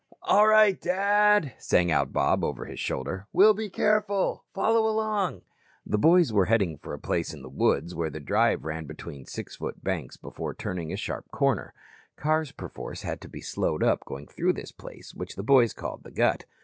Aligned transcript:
"All 0.23 0.47
right, 0.47 0.81
Dad," 0.81 1.53
sang 1.59 1.91
out 1.91 2.11
Bob 2.11 2.43
over 2.43 2.65
his 2.65 2.79
shoulder. 2.79 3.27
"We'll 3.31 3.53
be 3.53 3.69
careful. 3.69 4.45
Follow 4.51 4.89
along." 4.89 5.43
The 5.85 5.99
boys 5.99 6.33
were 6.33 6.45
heading 6.45 6.79
for 6.79 6.95
a 6.95 6.99
place 6.99 7.35
in 7.35 7.43
the 7.43 7.49
woods 7.51 7.93
where 7.93 8.09
the 8.09 8.19
drive 8.19 8.63
ran 8.65 8.85
between 8.87 9.27
six 9.27 9.57
foot 9.57 9.83
banks 9.83 10.17
before 10.17 10.55
turning 10.55 10.91
a 10.91 10.97
sharp 10.97 11.29
corner. 11.29 11.71
Cars 12.15 12.51
perforce 12.51 13.03
had 13.03 13.21
to 13.21 13.29
be 13.29 13.41
slowed 13.41 13.83
up 13.83 14.03
going 14.03 14.25
through 14.25 14.53
this 14.53 14.71
place 14.71 15.13
which 15.13 15.35
the 15.35 15.43
boys 15.43 15.71
called 15.71 16.01
the 16.03 16.09
Gut. 16.09 16.45